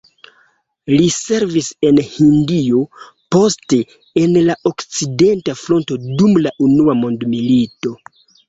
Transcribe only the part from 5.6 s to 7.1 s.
fronto dum la unua